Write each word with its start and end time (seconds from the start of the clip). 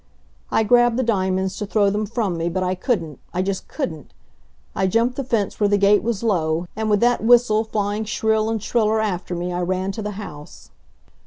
I 0.49 0.63
grabbed 0.63 0.97
the 0.97 1.03
diamonds 1.03 1.57
to 1.57 1.67
throw 1.67 1.91
them 1.91 2.07
from 2.07 2.35
me, 2.35 2.49
but 2.49 2.63
I 2.63 2.73
couldn't 2.73 3.19
I 3.35 3.43
just 3.43 3.67
couldn't! 3.67 4.15
I 4.73 4.87
jumped 4.87 5.15
the 5.15 5.23
fence 5.23 5.59
where 5.59 5.69
the 5.69 5.77
gate 5.77 6.01
was 6.01 6.23
low, 6.23 6.65
and 6.75 6.89
with 6.89 7.01
that 7.01 7.23
whistle 7.23 7.63
flying 7.63 8.05
shrill 8.05 8.49
and 8.49 8.59
shriller 8.63 8.99
after 8.99 9.35
me 9.35 9.53
I 9.53 9.61
ran 9.61 9.91
to 9.91 10.01
the 10.01 10.13
house. 10.17 10.71